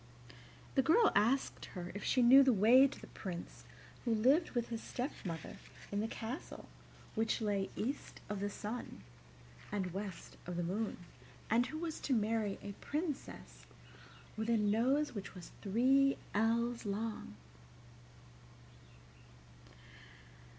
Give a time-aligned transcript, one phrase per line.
[0.73, 3.65] The girl asked her if she knew the way to the Prince
[4.03, 5.57] who lived with his stepmother
[5.91, 6.67] in the castle
[7.13, 9.03] which lay east of the sun
[9.71, 10.97] and west of the moon,
[11.51, 13.67] and who was to marry a princess
[14.35, 17.35] with a nose which was three ells long.